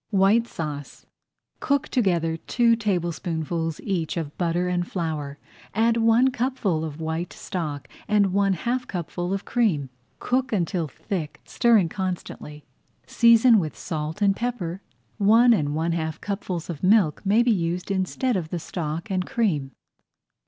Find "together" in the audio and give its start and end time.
1.89-2.35